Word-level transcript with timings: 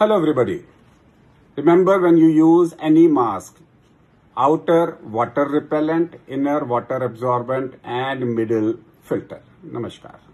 Hello 0.00 0.16
everybody. 0.16 0.64
Remember 1.56 2.00
when 2.00 2.16
you 2.16 2.28
use 2.28 2.74
any 2.80 3.06
mask, 3.06 3.58
outer 4.34 4.96
water 5.02 5.44
repellent, 5.46 6.14
inner 6.26 6.64
water 6.64 6.96
absorbent 7.08 7.74
and 7.84 8.34
middle 8.34 8.76
filter. 9.02 9.42
Namaskar. 9.62 10.29